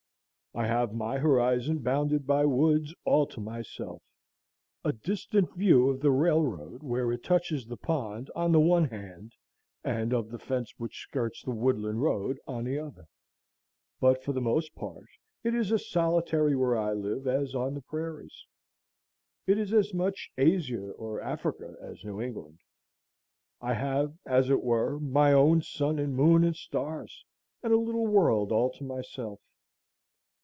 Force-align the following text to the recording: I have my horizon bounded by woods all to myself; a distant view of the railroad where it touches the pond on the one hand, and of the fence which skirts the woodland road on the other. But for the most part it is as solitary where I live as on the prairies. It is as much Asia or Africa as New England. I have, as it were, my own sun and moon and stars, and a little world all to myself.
I 0.53 0.67
have 0.67 0.93
my 0.93 1.17
horizon 1.17 1.77
bounded 1.79 2.27
by 2.27 2.43
woods 2.45 2.93
all 3.05 3.25
to 3.27 3.39
myself; 3.39 4.01
a 4.83 4.91
distant 4.91 5.55
view 5.55 5.87
of 5.89 6.01
the 6.01 6.11
railroad 6.11 6.83
where 6.83 7.09
it 7.13 7.23
touches 7.23 7.65
the 7.65 7.77
pond 7.77 8.29
on 8.35 8.51
the 8.51 8.59
one 8.59 8.89
hand, 8.89 9.31
and 9.81 10.11
of 10.13 10.29
the 10.29 10.37
fence 10.37 10.73
which 10.77 10.99
skirts 11.03 11.41
the 11.41 11.51
woodland 11.51 12.01
road 12.01 12.37
on 12.47 12.65
the 12.65 12.77
other. 12.77 13.07
But 14.01 14.21
for 14.25 14.33
the 14.33 14.41
most 14.41 14.75
part 14.75 15.07
it 15.41 15.55
is 15.55 15.71
as 15.71 15.89
solitary 15.89 16.53
where 16.53 16.75
I 16.77 16.91
live 16.91 17.27
as 17.27 17.55
on 17.55 17.73
the 17.73 17.81
prairies. 17.83 18.45
It 19.47 19.57
is 19.57 19.71
as 19.73 19.93
much 19.93 20.31
Asia 20.37 20.91
or 20.97 21.21
Africa 21.21 21.77
as 21.81 22.03
New 22.03 22.19
England. 22.19 22.59
I 23.61 23.73
have, 23.75 24.17
as 24.25 24.49
it 24.49 24.61
were, 24.61 24.99
my 24.99 25.31
own 25.31 25.61
sun 25.61 25.97
and 25.97 26.13
moon 26.13 26.43
and 26.43 26.57
stars, 26.57 27.23
and 27.63 27.71
a 27.71 27.77
little 27.77 28.05
world 28.05 28.51
all 28.51 28.69
to 28.71 28.83
myself. 28.83 29.39